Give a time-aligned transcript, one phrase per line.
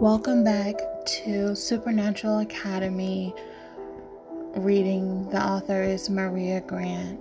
[0.00, 0.76] Welcome back
[1.24, 3.34] to Supernatural Academy
[4.54, 5.28] reading.
[5.30, 7.20] The author is Maria Grant.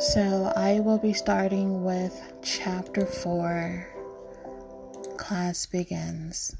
[0.00, 3.86] So I will be starting with chapter 4.
[5.18, 6.56] Class begins.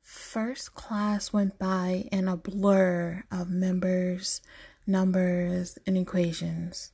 [0.00, 4.40] First class went by in a blur of members,
[4.86, 6.92] numbers, and equations.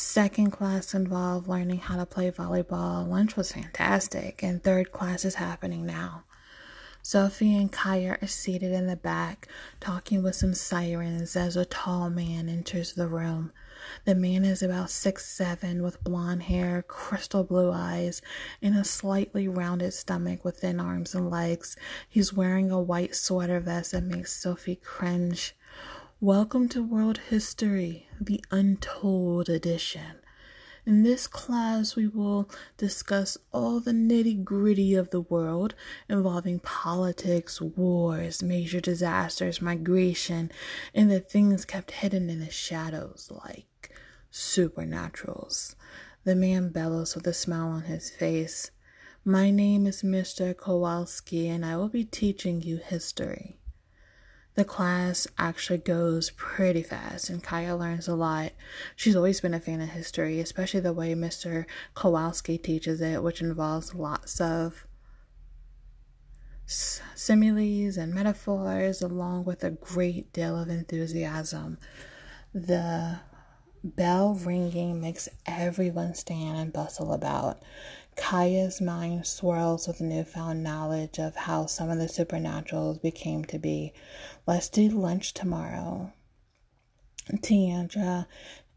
[0.00, 3.08] Second class involved learning how to play volleyball.
[3.08, 6.22] Lunch was fantastic, and third class is happening now.
[7.02, 9.48] Sophie and Kaya are seated in the back,
[9.80, 13.52] talking with some sirens as a tall man enters the room.
[14.04, 18.22] The man is about six seven, with blonde hair, crystal blue eyes,
[18.62, 21.76] and a slightly rounded stomach with thin arms and legs.
[22.08, 25.56] He's wearing a white sweater vest that makes Sophie cringe.
[26.20, 30.16] Welcome to World History, the Untold Edition.
[30.84, 35.76] In this class, we will discuss all the nitty gritty of the world
[36.08, 40.50] involving politics, wars, major disasters, migration,
[40.92, 43.94] and the things kept hidden in the shadows like
[44.32, 45.76] supernaturals.
[46.24, 48.72] The man bellows with a smile on his face.
[49.24, 50.56] My name is Mr.
[50.56, 53.57] Kowalski, and I will be teaching you history
[54.58, 58.50] the class actually goes pretty fast and Kaya learns a lot.
[58.96, 61.64] She's always been a fan of history, especially the way Mr.
[61.94, 64.84] Kowalski teaches it, which involves lots of
[66.66, 71.78] similes and metaphors along with a great deal of enthusiasm.
[72.52, 73.20] The
[73.84, 77.62] bell ringing makes everyone stand and bustle about.
[78.18, 83.94] Kaya's mind swirls with newfound knowledge of how some of the supernaturals became to be.
[84.46, 86.12] Let's do lunch tomorrow.
[87.32, 88.26] Tiandra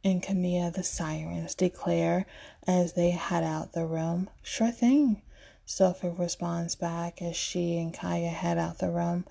[0.03, 2.25] and Camilla the sirens declare
[2.67, 4.30] as they head out the room.
[4.42, 5.22] Sure thing.
[5.66, 9.26] Sophie responds back as she and Kaya head out the room.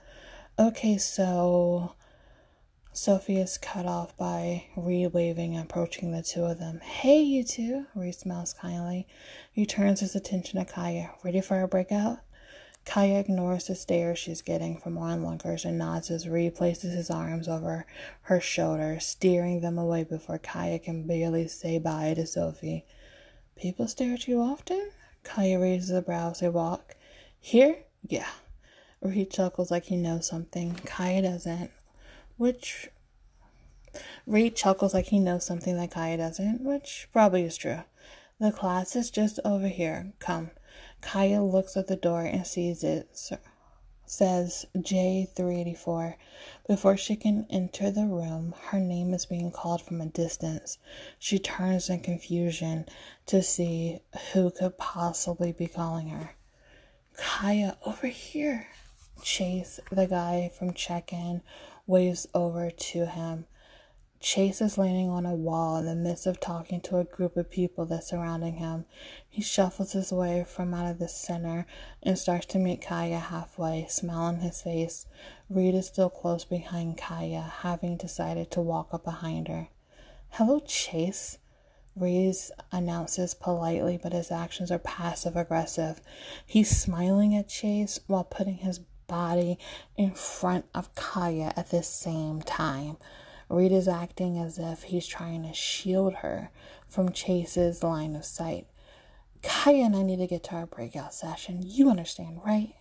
[0.58, 1.94] Okay, so
[2.92, 6.80] Sophie is cut off by Reed waving and approaching the two of them.
[6.80, 9.06] Hey, you two, Reed smiles kindly.
[9.52, 11.12] He turns his attention to Kaya.
[11.22, 12.18] Ready for a breakout?
[12.84, 17.46] Kaya ignores the stare she's getting from onlookers and nods as Reed places his arms
[17.46, 17.86] over
[18.22, 22.84] her shoulders, steering them away before Kaya can barely say bye to Sophie.
[23.54, 24.90] People stare at you often?
[25.22, 26.96] Kaya raises a brow as they walk.
[27.38, 27.84] Here?
[28.08, 28.30] Yeah.
[29.00, 30.74] Reed chuckles like he knows something.
[30.84, 31.70] Kaya doesn't
[32.40, 32.88] which
[34.26, 37.82] Reed chuckles like he knows something that Kaya doesn't, which probably is true.
[38.38, 40.14] The class is just over here.
[40.20, 40.50] Come.
[41.02, 43.14] Kaya looks at the door and sees it.
[44.06, 46.14] Says J384.
[46.66, 50.78] Before she can enter the room, her name is being called from a distance.
[51.18, 52.86] She turns in confusion
[53.26, 54.00] to see
[54.32, 56.30] who could possibly be calling her.
[57.18, 58.68] Kaya, over here.
[59.22, 61.42] Chase, the guy from check in,
[61.86, 63.46] waves over to him.
[64.20, 67.50] Chase is leaning on a wall in the midst of talking to a group of
[67.50, 68.84] people that's surrounding him.
[69.26, 71.66] He shuffles his way from out of the center
[72.02, 75.06] and starts to meet Kaya halfway, smile on his face.
[75.48, 79.68] Reed is still close behind Kaya, having decided to walk up behind her.
[80.32, 81.38] Hello, Chase.
[81.96, 82.34] Reed
[82.70, 86.02] announces politely, but his actions are passive aggressive.
[86.46, 89.58] He's smiling at Chase while putting his body
[89.96, 92.96] in front of Kaya at the same time.
[93.48, 96.50] Reed is acting as if he's trying to shield her
[96.88, 98.68] from Chase's line of sight.
[99.42, 101.62] Kaya and I need to get to our breakout session.
[101.64, 102.74] You understand, right?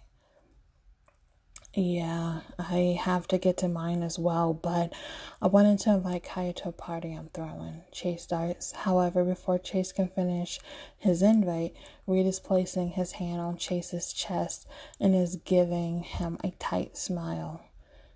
[1.76, 4.92] Yeah, I have to get to mine as well, but
[5.40, 7.84] I wanted to invite Kaya to a party I'm throwing.
[7.92, 8.72] Chase starts.
[8.72, 10.60] However, before Chase can finish
[10.98, 11.76] his invite,
[12.08, 14.68] Reed is placing his hand on Chase's chest
[15.00, 17.62] and is giving him a tight smile.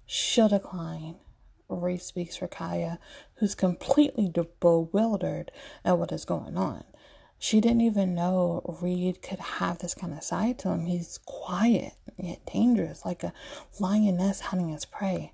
[0.08, 1.18] She'll decline.
[1.70, 2.98] Reed speaks for Kaya,
[3.36, 5.52] who's completely bewildered
[5.86, 6.86] at what is going on.
[7.44, 10.86] She didn't even know Reed could have this kind of side to him.
[10.86, 13.34] He's quiet yet dangerous, like a
[13.82, 15.34] lioness hunting its prey.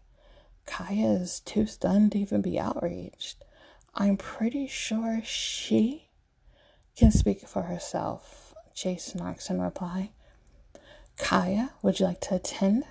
[0.66, 3.46] Kaya is too stunned to even be outraged.
[3.94, 6.10] I'm pretty sure she
[6.98, 10.10] can speak for herself, Chase snarks in reply.
[11.16, 12.86] Kaya, would you like to attend?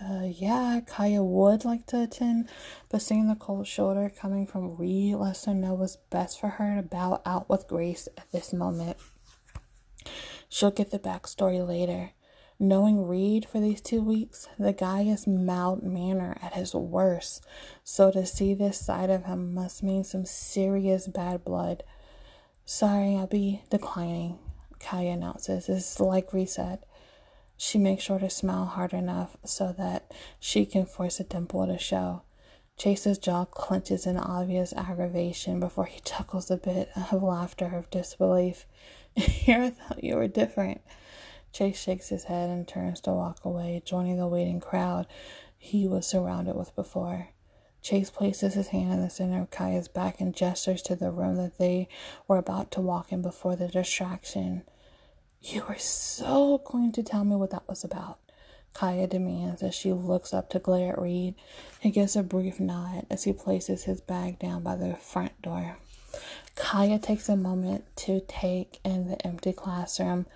[0.00, 2.48] Uh, yeah, Kaya would like to attend,
[2.88, 6.76] but seeing the cold shoulder coming from Reed lets her know what's best for her
[6.76, 8.96] to bow out with grace at this moment.
[10.48, 12.12] She'll get the backstory later.
[12.60, 17.44] Knowing Reed for these two weeks, the guy is mild manner at his worst,
[17.82, 21.82] so to see this side of him must mean some serious bad blood.
[22.64, 24.38] Sorry, I'll be declining.
[24.78, 25.68] Kaya announces.
[25.68, 26.84] It's like reset.
[27.60, 31.76] She makes sure to smile hard enough so that she can force a dimple to
[31.76, 32.22] show.
[32.76, 38.64] Chase's jaw clenches in obvious aggravation before he chuckles a bit of laughter of disbelief.
[39.16, 40.80] Here I thought you were different.
[41.52, 45.08] Chase shakes his head and turns to walk away, joining the waiting crowd
[45.56, 47.30] he was surrounded with before.
[47.82, 51.34] Chase places his hand in the center of Kaya's back and gestures to the room
[51.36, 51.88] that they
[52.28, 54.62] were about to walk in before the distraction.
[55.40, 58.18] You were so going to tell me what that was about.
[58.74, 61.34] Kaya demands as she looks up to glare at Reed.
[61.80, 65.78] He gives a brief nod as he places his bag down by the front door.
[66.56, 70.26] Kaya takes a moment to take in the empty classroom.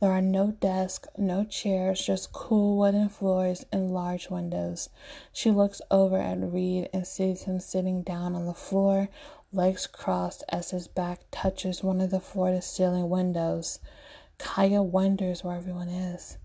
[0.00, 4.88] There are no desks, no chairs, just cool wooden floors and large windows.
[5.32, 9.08] She looks over at Reed and sees him sitting down on the floor,
[9.52, 13.80] legs crossed as his back touches one of the floor to ceiling windows.
[14.38, 16.38] Kaya wonders where everyone is.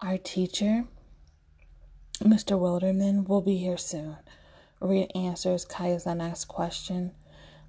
[0.00, 0.84] Our teacher,
[2.20, 2.58] Mr.
[2.58, 4.16] Wilderman, will be here soon.
[4.80, 7.12] Reed answers Kaya's unasked question.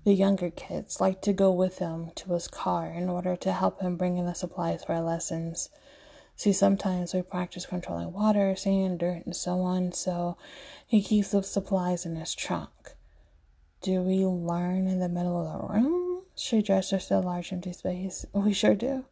[0.04, 3.82] The younger kids like to go with him to his car in order to help
[3.82, 5.70] him bring in the supplies for our lessons.
[6.36, 10.38] See, sometimes we practice controlling water, sand, dirt, and so on, so
[10.86, 12.96] he keeps the supplies in his trunk.
[13.82, 16.24] Do we learn in the middle of the room?
[16.36, 18.26] She gestures to a large empty space.
[18.34, 19.06] We sure do.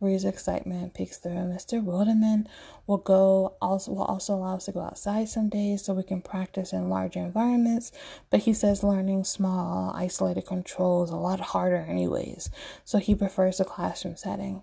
[0.00, 1.32] Reed's excitement peeks through.
[1.32, 1.84] Mr.
[1.84, 2.46] Wilderman
[2.86, 6.22] will go also will also allow us to go outside some days so we can
[6.22, 7.90] practice in larger environments.
[8.30, 12.48] But he says learning small, isolated control is a lot harder anyways.
[12.84, 14.62] So he prefers the classroom setting.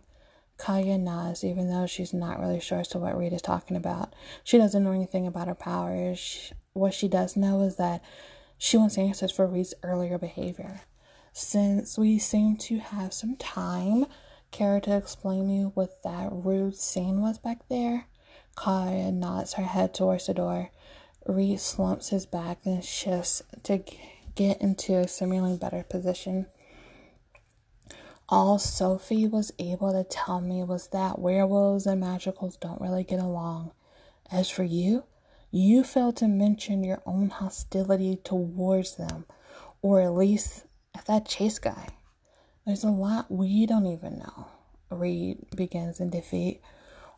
[0.58, 4.14] Kaya nods, even though she's not really sure as to what Reed is talking about.
[4.44, 6.54] She doesn't know anything about her powers.
[6.72, 8.02] What she does know is that
[8.58, 10.82] she wants answers for Reed's earlier behavior.
[11.34, 14.06] Since we seem to have some time,
[14.52, 18.08] care to explain me what that rude scene was back there?
[18.56, 20.72] Kaya nods her head towards the door.
[21.26, 23.84] Reed slumps his back and shifts to
[24.36, 26.48] get into a seemingly better position.
[28.28, 33.20] All Sophie was able to tell me was that werewolves and magicals don't really get
[33.20, 33.72] along.
[34.32, 35.04] As for you,
[35.52, 39.26] you failed to mention your own hostility towards them,
[39.82, 40.66] or at least
[41.06, 41.90] that chase guy.
[42.66, 44.48] There's a lot we don't even know.
[44.90, 46.62] Reed begins in defeat.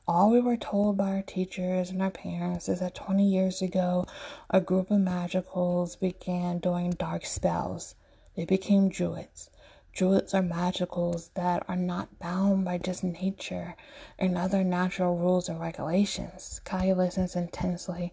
[0.05, 4.05] All we were told by our teachers and our parents is that 20 years ago,
[4.49, 7.95] a group of magicals began doing dark spells.
[8.35, 9.49] They became druids.
[9.94, 13.77] Druids are magicals that are not bound by just nature
[14.19, 16.59] and other natural rules and regulations.
[16.65, 18.11] Kaya listens intensely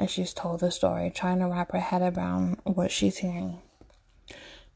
[0.00, 3.60] as she's told the story, trying to wrap her head around what she's hearing.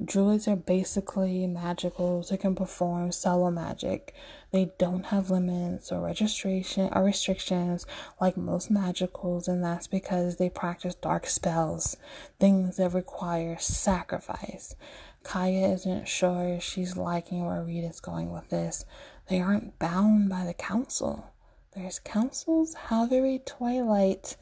[0.05, 4.15] Druids are basically magicals that can perform solo magic.
[4.51, 7.87] They don't have limits or registration or uh, restrictions
[8.21, 11.97] like most magicals, and that's because they practice dark spells,
[12.39, 14.77] things that require sacrifice.
[15.23, 18.85] Kaya isn't sure she's liking where Reed's going with this.
[19.31, 21.33] They aren't bound by the council.
[21.75, 24.37] There's councils, however, Twilight.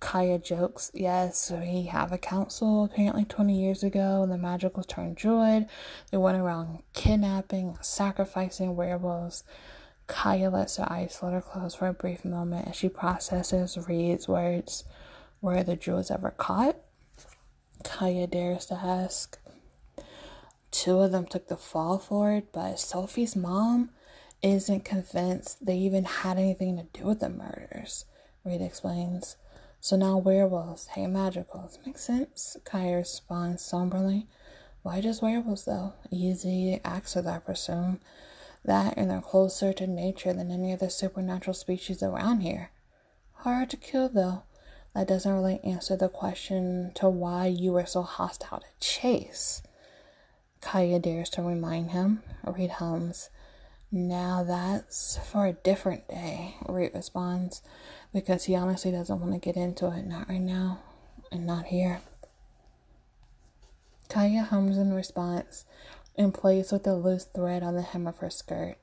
[0.00, 5.16] Kaya jokes, yes, we have a council apparently 20 years ago, and the magicals turned
[5.16, 5.66] druid.
[6.10, 9.44] They went around kidnapping, sacrificing werewolves.
[10.06, 14.84] Kaya lets her eyes flutter close for a brief moment as she processes, Reed's words.
[15.40, 16.76] Were the druids ever caught?
[17.82, 19.38] Kaya dares to ask.
[20.70, 23.90] Two of them took the fall for it, but Sophie's mom
[24.42, 28.04] isn't convinced they even had anything to do with the murders,
[28.44, 29.36] Reed explains.
[29.82, 31.84] So now werewolves hate magicals.
[31.84, 34.28] Makes sense, Kaya responds somberly.
[34.82, 35.94] Why just werewolves, though?
[36.08, 37.98] Easy access, I presume.
[38.64, 42.70] That and they're closer to nature than any other supernatural species around here.
[43.38, 44.44] Hard to kill, though.
[44.94, 49.62] That doesn't really answer the question to why you were so hostile to Chase.
[50.60, 52.22] Kaya dares to remind him.
[52.46, 53.30] Reed hums.
[53.94, 57.60] Now that's for a different day, Reed responds,
[58.10, 60.06] because he honestly doesn't want to get into it.
[60.06, 60.80] Not right now,
[61.30, 62.00] and not here.
[64.08, 65.66] Kaya hums in response
[66.16, 68.76] and plays with the loose thread on the hem of her skirt.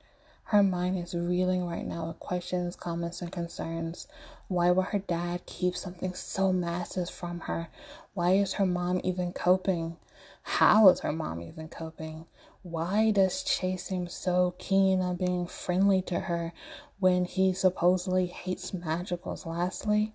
[0.45, 4.07] Her mind is reeling right now with questions, comments, and concerns.
[4.47, 7.69] Why would her dad keep something so massive from her?
[8.13, 9.97] Why is her mom even coping?
[10.43, 12.25] How is her mom even coping?
[12.61, 16.51] Why does Chase seem so keen on being friendly to her
[16.99, 19.45] when he supposedly hates magicals?
[19.45, 20.13] Lastly,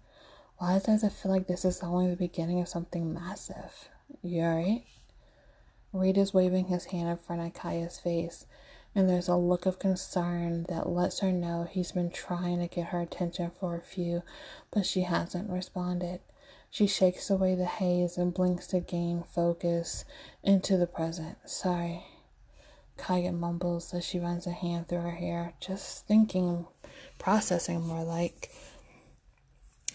[0.59, 3.89] why does it feel like this is only the beginning of something massive?
[4.23, 4.85] You alright?
[5.93, 8.47] Reed is waving his hand in front of Kaya's face.
[8.95, 12.89] and there's a look of concern that lets her know he's been trying to get
[12.89, 14.23] her attention for a few,
[14.71, 16.21] but she hasn't responded.
[16.71, 20.05] She shakes away the haze and blinks to gain focus
[20.43, 21.39] into the present.
[21.47, 22.05] Sorry.
[22.97, 26.67] Kaya mumbles as she runs a hand through her hair, just thinking,
[27.19, 28.51] processing more like.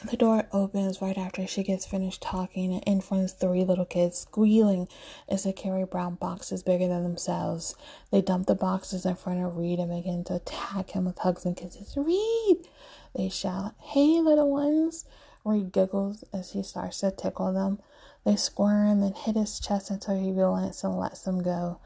[0.10, 4.20] The door opens right after she gets finished talking, and in runs three little kids,
[4.20, 4.88] squealing
[5.28, 7.76] as they carry brown boxes bigger than themselves.
[8.10, 11.46] They dump the boxes in front of Reed and begin to attack him with hugs
[11.46, 11.98] and kisses.
[11.98, 12.70] Reed!
[13.14, 15.04] They shout, Hey, little ones!
[15.44, 17.80] Reed giggles as he starts to tickle them.
[18.24, 21.80] They squirm and hit his chest until he relents and lets them go.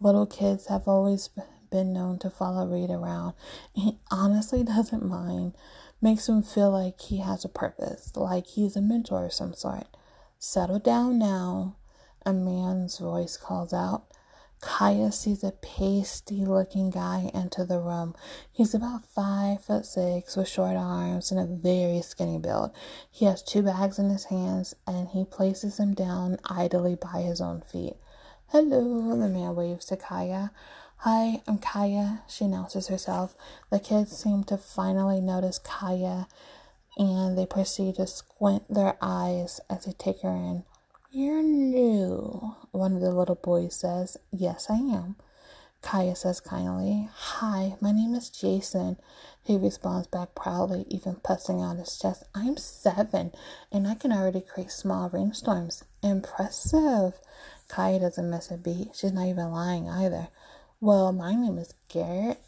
[0.00, 1.28] Little kids have always
[1.70, 3.34] been known to follow Reed around,
[3.72, 5.54] he honestly doesn't mind
[6.02, 9.86] makes him feel like he has a purpose, like he's a mentor of some sort.
[10.38, 11.76] Settle down now,
[12.24, 14.04] a man's voice calls out.
[14.60, 18.14] Kaya sees a pasty looking guy enter the room.
[18.52, 22.70] He's about five foot six with short arms and a very skinny build.
[23.10, 27.40] He has two bags in his hands and he places them down idly by his
[27.40, 27.96] own feet.
[28.52, 30.50] Hello, the man waves to Kaya.
[30.96, 33.36] Hi, I'm Kaya, she announces herself.
[33.70, 36.26] The kids seem to finally notice Kaya
[36.98, 40.64] and they proceed to squint their eyes as they take her in.
[41.12, 44.16] You're new, one of the little boys says.
[44.32, 45.14] Yes, I am.
[45.80, 48.96] Kaya says kindly, Hi, my name is Jason.
[49.44, 52.24] He responds back proudly, even puffing out his chest.
[52.34, 53.30] I'm seven,
[53.70, 55.84] and I can already create small rainstorms.
[56.02, 57.14] Impressive.
[57.70, 58.88] Kaya doesn't miss a beat.
[58.94, 60.28] She's not even lying either.
[60.80, 62.40] Well, my name is Garrett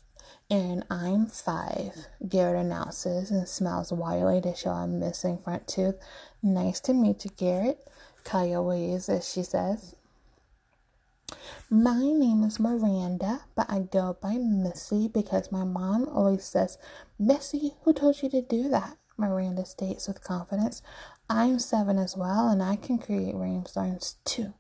[0.51, 5.95] and I'm five, Garrett announces and smiles widely to show a missing front tooth.
[6.43, 7.87] Nice to meet you, Garrett,
[8.25, 9.97] Kaya waves as she says.
[11.71, 16.77] My name is Miranda, but I go by Missy because my mom always says,
[17.19, 18.99] Missy, who told you to do that?
[19.17, 20.83] Miranda states with confidence.
[21.31, 24.53] I'm seven as well, and I can create rainstorms too.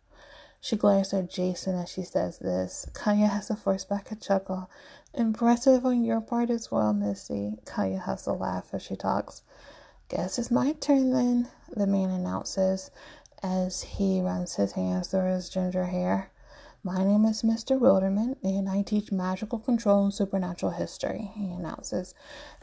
[0.64, 2.86] She glares at Jason as she says this.
[2.94, 4.70] Kaya has to force back a chuckle.
[5.12, 7.54] Impressive on your part as well, Missy.
[7.64, 9.42] Kaya has to laugh as she talks.
[10.08, 12.92] Guess it's my turn then, the man announces
[13.42, 16.30] as he runs his hands through his ginger hair.
[16.84, 17.76] My name is Mr.
[17.76, 22.14] Wilderman, and I teach magical control and supernatural history, he announces.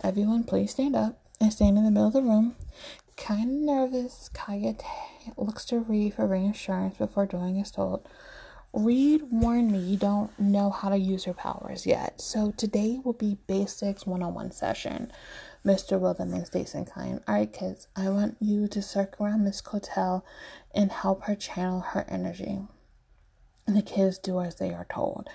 [0.01, 2.55] Everyone, please stand up and stand in the middle of the room.
[3.19, 4.75] Kind of nervous, Kaya
[5.35, 8.07] looks to Reed for reassurance before doing as told.
[8.71, 13.13] Reed warned me you don't know how to use your powers yet, so today will
[13.13, 15.11] be basics one on one session.
[15.65, 15.99] Mr.
[15.99, 17.19] Wilderman states in kind.
[17.27, 20.25] Alright, kids, I want you to circle around Miss Cotel
[20.73, 22.59] and help her channel her energy.
[23.67, 25.27] And the kids do as they are told,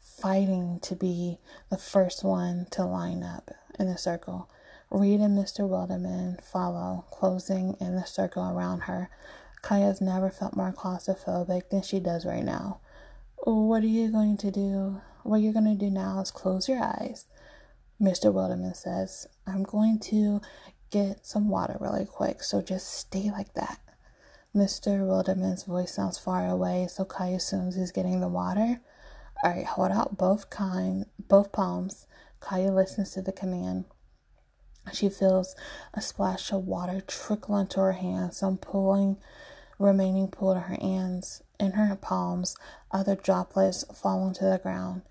[0.00, 1.38] fighting to be
[1.70, 4.48] the first one to line up in the circle.
[4.90, 5.68] Reed and Mr.
[5.68, 9.10] Wilderman follow, closing in the circle around her.
[9.62, 12.80] Kaya's never felt more claustrophobic than she does right now.
[13.38, 15.00] What are you going to do?
[15.22, 17.26] What you're going to do now is close your eyes.
[18.00, 18.32] Mr.
[18.32, 20.40] Wilderman says, I'm going to
[20.90, 23.80] get some water really quick, so just stay like that.
[24.54, 25.00] Mr.
[25.00, 28.80] Wilderman's voice sounds far away, so Kaya assumes he's getting the water.
[29.44, 32.06] Alright, hold out both kind both palms.
[32.40, 33.84] Kaya listens to the command.
[34.92, 35.54] She feels
[35.94, 38.38] a splash of water trickle into her hands.
[38.38, 39.16] Some pulling,
[39.78, 41.42] remaining pool to her hands.
[41.58, 42.56] In her palms,
[42.90, 45.02] other droplets fall into the ground.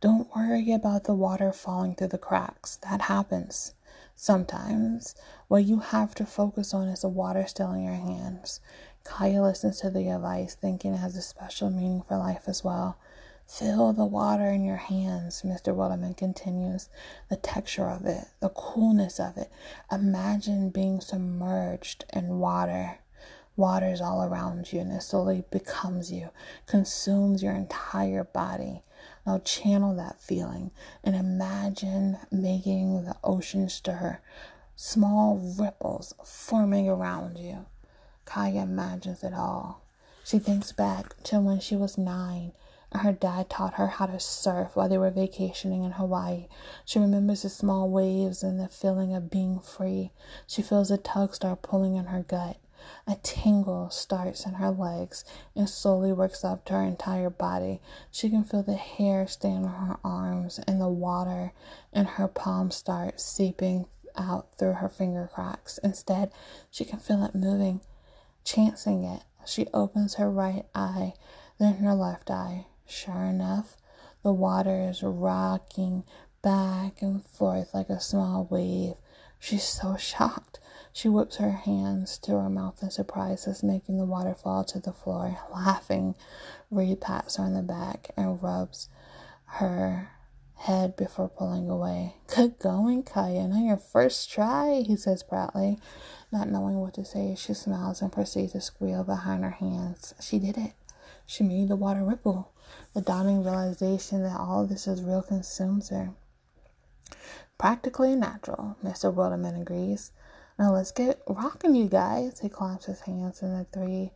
[0.00, 2.76] Don't worry about the water falling through the cracks.
[2.76, 3.72] That happens
[4.16, 5.14] sometimes.
[5.48, 8.60] What you have to focus on is the water still in your hands.
[9.04, 12.96] Kaya listens to the advice, thinking it has a special meaning for life as well.
[13.46, 15.74] Feel the water in your hands, Mr.
[15.74, 16.88] Wilderman continues.
[17.28, 19.50] The texture of it, the coolness of it.
[19.92, 22.98] Imagine being submerged in water.
[23.56, 26.30] Water is all around you and it slowly becomes you,
[26.66, 28.82] consumes your entire body.
[29.26, 30.72] Now channel that feeling
[31.04, 34.20] and imagine making the ocean stir,
[34.74, 37.66] small ripples forming around you.
[38.24, 39.82] Kaya imagines it all.
[40.24, 42.52] She thinks back to when she was nine
[42.96, 46.46] her dad taught her how to surf while they were vacationing in Hawaii.
[46.84, 50.12] She remembers the small waves and the feeling of being free.
[50.46, 52.58] She feels a tug start pulling in her gut.
[53.06, 55.24] A tingle starts in her legs
[55.56, 57.80] and slowly works up to her entire body.
[58.10, 61.52] She can feel the hair stand on her arms and the water
[61.92, 63.86] in her palms start seeping
[64.16, 65.78] out through her finger cracks.
[65.78, 66.30] Instead,
[66.70, 67.80] she can feel it moving,
[68.44, 69.22] chancing it.
[69.46, 71.14] She opens her right eye,
[71.58, 72.66] then her left eye.
[72.86, 73.76] Sure enough,
[74.22, 76.04] The water is rocking
[76.40, 78.94] back and forth like a small wave.
[79.38, 80.60] She's so shocked.
[80.92, 84.78] She whips her hands to her mouth in surprise as making the water fall to
[84.78, 85.38] the floor.
[85.52, 86.14] Laughing,
[86.70, 88.88] Reed pats her on the back and rubs
[89.58, 90.10] her
[90.56, 92.14] head before pulling away.
[92.28, 93.40] Good going, Kaya.
[93.40, 95.78] on your first try, he says proudly.
[96.32, 100.14] Not knowing what to say, she smiles and proceeds to squeal behind her hands.
[100.20, 100.72] She did it.
[101.26, 102.52] She made the water ripple.
[102.94, 106.10] The dawning realization that all this is real consumes her.
[107.58, 109.14] Practically natural, Mr.
[109.14, 110.12] Wilderman agrees.
[110.58, 112.40] Now let's get rocking, you guys.
[112.40, 114.12] He claps his hands, and the three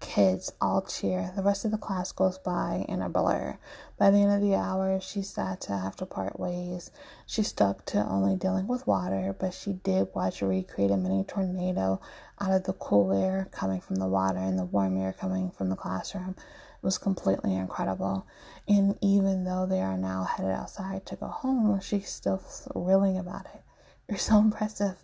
[0.00, 1.32] kids all cheer.
[1.34, 3.58] The rest of the class goes by in a blur.
[3.98, 6.90] By the end of the hour, she's sad to have to part ways.
[7.26, 11.24] She stuck to only dealing with water, but she did watch her recreate a mini
[11.24, 12.00] tornado
[12.40, 15.70] out of the cool air coming from the water and the warm air coming from
[15.70, 16.34] the classroom.
[16.38, 18.26] It was completely incredible.
[18.68, 23.46] And even though they are now headed outside to go home, she's still thrilling about
[23.46, 23.62] it.
[24.08, 24.96] You're so impressive.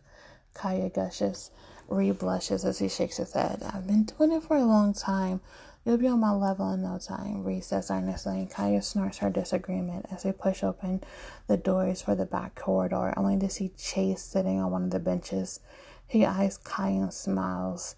[0.54, 1.50] Kaya gushes.
[1.88, 3.62] Reed blushes as he shakes his head.
[3.62, 5.40] I've been doing it for a long time.
[5.84, 10.06] You'll be on my level in no time, Reed says earnestly, Kaya snorts her disagreement
[10.12, 11.02] as they push open
[11.48, 15.00] the doors for the back corridor, only to see Chase sitting on one of the
[15.00, 15.58] benches.
[16.06, 17.96] He eyes Kaya and smiles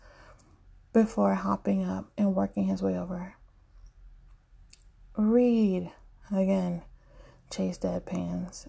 [0.95, 3.35] before hopping up and working his way over.
[5.17, 5.91] Reed,
[6.33, 6.83] again,
[7.51, 8.67] Chase deadpans.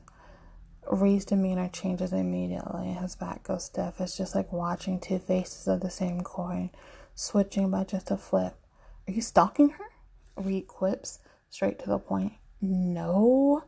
[0.92, 2.94] Reed's demeanor changes immediately.
[2.94, 4.00] His back goes stiff.
[4.00, 6.70] It's just like watching two faces of the same coin,
[7.16, 8.56] switching by just a flip.
[9.08, 9.86] Are you stalking her?
[10.36, 12.34] Reed quips, straight to the point.
[12.62, 13.64] No.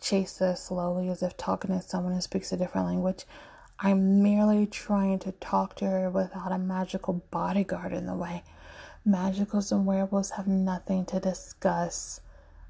[0.00, 3.24] Chase says slowly, as if talking to someone who speaks a different language.
[3.78, 8.42] I'm merely trying to talk to her without a magical bodyguard in the way.
[9.06, 12.20] Magicals and werewolves have nothing to discuss,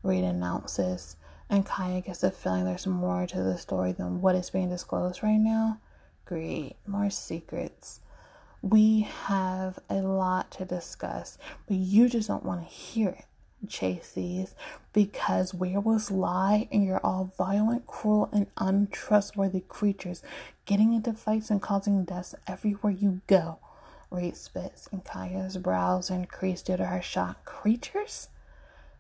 [0.03, 1.17] Reed announces
[1.49, 5.23] and Kaya gets the feeling there's more to the story than what is being disclosed
[5.23, 5.81] right now.
[6.25, 8.01] Great, more secrets.
[8.63, 13.25] We have a lot to discuss, but you just don't want to hear it.
[13.69, 14.55] Chase sees
[14.93, 20.23] because werewolves lie and you're all violent, cruel, and untrustworthy creatures,
[20.67, 23.59] getting into fights and causing deaths everywhere you go.
[24.11, 27.45] Reed spits, and Kaya's brows increase due to her shock.
[27.45, 28.29] Creatures?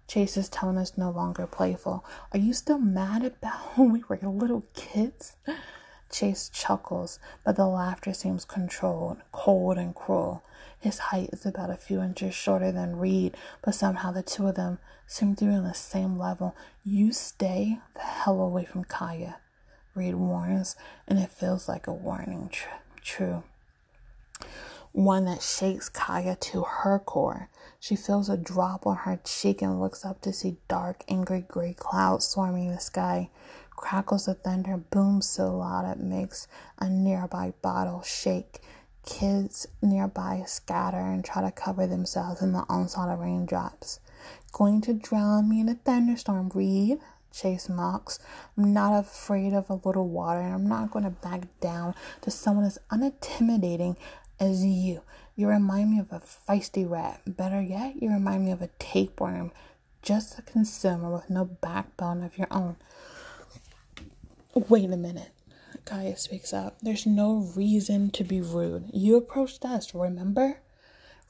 [0.08, 2.04] Chase's tone is no longer playful.
[2.32, 5.36] Are you still mad about when we were little kids?
[6.10, 10.44] Chase chuckles, but the laughter seems controlled, cold, and cruel.
[10.78, 14.54] His height is about a few inches shorter than Reed, but somehow the two of
[14.54, 16.54] them seem to be on the same level.
[16.84, 19.38] You stay the hell away from Kaya,
[19.96, 20.76] Reed warns,
[21.08, 22.50] and it feels like a warning.
[22.52, 22.68] Tr-
[23.02, 23.42] true
[24.96, 27.50] one that shakes Kaya to her core.
[27.78, 31.74] She feels a drop on her cheek and looks up to see dark, angry gray
[31.74, 33.28] clouds swarming the sky.
[33.68, 38.60] Crackles of thunder boom so loud it makes a nearby bottle shake.
[39.04, 44.00] Kids nearby scatter and try to cover themselves in the onslaught of raindrops.
[44.50, 47.00] Going to drown me in a thunderstorm, Reed?
[47.30, 48.18] Chase mocks.
[48.56, 52.30] I'm not afraid of a little water, and I'm not going to back down to
[52.30, 53.96] someone as unintimidating
[54.38, 55.02] as you.
[55.34, 57.20] You remind me of a feisty rat.
[57.26, 59.52] Better yet, you remind me of a tapeworm,
[60.02, 62.76] just a consumer with no backbone of your own.
[64.54, 65.30] Wait a minute.
[65.84, 66.78] Kaya speaks up.
[66.80, 68.90] There's no reason to be rude.
[68.92, 70.60] You approached us, remember?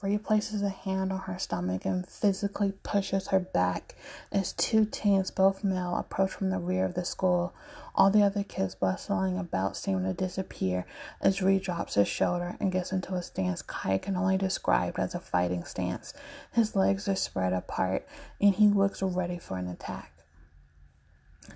[0.06, 3.96] Ray places a hand on her stomach and physically pushes her back
[4.30, 7.52] as two teens, both male, approach from the rear of the school.
[7.92, 10.86] All the other kids bustling about seem to disappear
[11.20, 15.12] as Reed drops his shoulder and gets into a stance Kai can only describe as
[15.12, 16.14] a fighting stance.
[16.52, 18.06] His legs are spread apart
[18.40, 20.12] and he looks ready for an attack.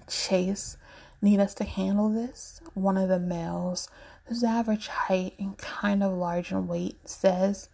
[0.09, 0.77] Chase,
[1.23, 2.61] need us to handle this?
[2.75, 3.89] One of the males,
[4.25, 7.69] whose average height and kind of large in weight, says.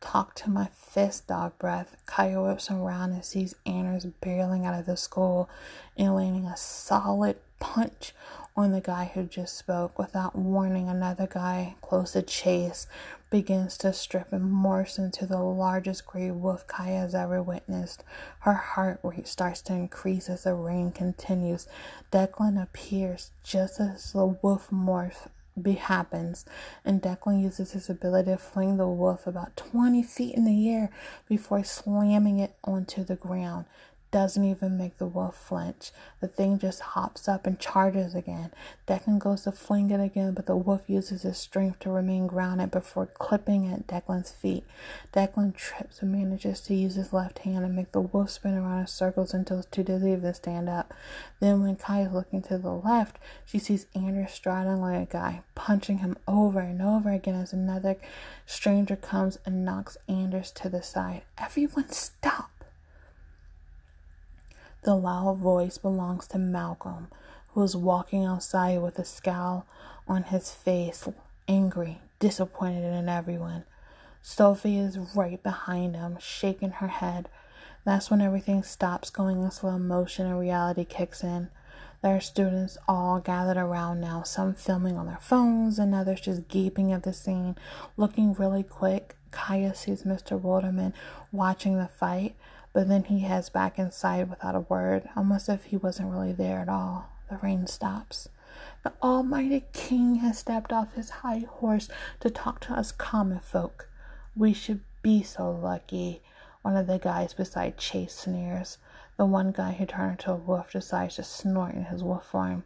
[0.00, 1.96] Talk to my fist, dog breath.
[2.06, 5.48] Kaya whips around and sees Anders barreling out of the school
[5.96, 8.14] and landing a solid punch
[8.56, 9.98] on the guy who just spoke.
[9.98, 12.86] Without warning, another guy close to Chase
[13.30, 18.02] begins to strip and morphs into the largest gray wolf Kaya has ever witnessed.
[18.40, 21.68] Her heart rate starts to increase as the rain continues.
[22.10, 25.28] Declan appears just as the wolf morphs
[25.60, 26.44] be happens,
[26.84, 30.90] and Declan uses his ability to fling the wolf about 20 feet in the air
[31.28, 33.66] before slamming it onto the ground.
[34.10, 35.92] Doesn't even make the wolf flinch.
[36.20, 38.50] The thing just hops up and charges again.
[38.86, 42.70] Declan goes to fling it again, but the wolf uses his strength to remain grounded
[42.70, 44.64] before clipping at Declan's feet.
[45.12, 48.80] Declan trips and manages to use his left hand and make the wolf spin around
[48.80, 50.92] in circles until it's too dizzy to stand up.
[51.38, 55.42] Then, when Kai is looking to the left, she sees Anders striding like a guy,
[55.54, 57.96] punching him over and over again as another
[58.46, 61.22] stranger comes and knocks Anders to the side.
[61.38, 62.50] Everyone stop!
[64.82, 67.08] The loud voice belongs to Malcolm,
[67.52, 69.66] who is walking outside with a scowl
[70.08, 71.06] on his face,
[71.46, 73.64] angry, disappointed in everyone.
[74.22, 77.28] Sophie is right behind him, shaking her head.
[77.84, 81.50] That's when everything stops going in slow motion and reality kicks in.
[82.02, 86.48] There are students all gathered around now, some filming on their phones and others just
[86.48, 87.56] gaping at the scene.
[87.98, 90.40] Looking really quick, Kaya sees Mr.
[90.40, 90.94] Wilderman
[91.32, 92.34] watching the fight,
[92.72, 96.32] but then he heads back inside without a word, almost as if he wasn't really
[96.32, 97.10] there at all.
[97.28, 98.28] The rain stops.
[98.82, 101.88] The Almighty King has stepped off his high horse
[102.20, 103.88] to talk to us common folk.
[104.36, 106.22] We should be so lucky.
[106.62, 108.78] One of the guys beside Chase sneers.
[109.16, 112.64] The one guy who turned into a wolf decides to snort in his wolf form.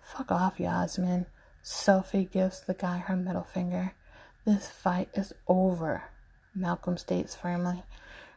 [0.00, 1.26] Fuck off, Yasmin.
[1.62, 3.92] Sophie gives the guy her middle finger.
[4.44, 6.04] This fight is over,
[6.54, 7.82] Malcolm states firmly.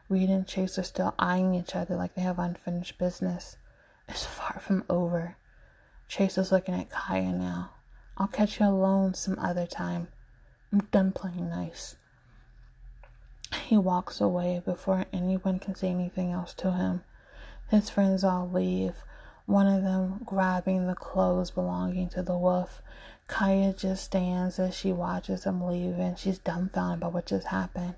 [0.09, 3.57] Reed and Chase are still eyeing each other like they have unfinished business.
[4.07, 5.37] It's far from over.
[6.07, 7.69] Chase is looking at Kaya now.
[8.17, 10.07] I'll catch you alone some other time.
[10.73, 11.95] I'm done playing nice.
[13.65, 17.03] He walks away before anyone can say anything else to him.
[17.69, 18.95] His friends all leave,
[19.45, 22.81] one of them grabbing the clothes belonging to the wolf.
[23.27, 27.93] Kaya just stands as she watches them leave and she's dumbfounded by what just happened.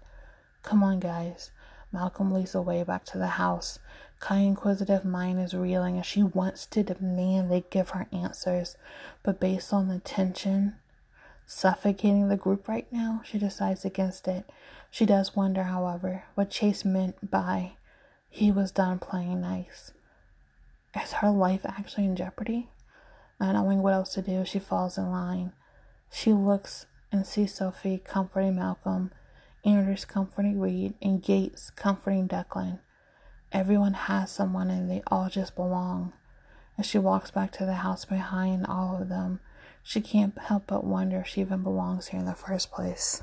[0.62, 1.52] Come on, guys.
[1.92, 3.80] Malcolm leads the way back to the house.
[4.20, 8.78] Kai's inquisitive mind is reeling and she wants to demand they give her answers,
[9.24, 10.76] but based on the tension
[11.46, 14.50] suffocating the group right now, she decides against it.
[14.90, 17.74] She does wonder, however, what Chase meant by
[18.30, 19.92] he was done playing nice.
[20.96, 22.70] Is her life actually in jeopardy?
[23.40, 25.52] Not knowing what else to do, she falls in line.
[26.10, 29.12] She looks and sees Sophie comforting Malcolm
[29.64, 32.80] Anders comforting Reed, and Gates comforting Declan.
[33.52, 36.14] Everyone has someone and they all just belong.
[36.78, 39.42] As she walks back to the house behind all of them,
[39.84, 43.20] she can't help but wonder if she even belongs here in the first place.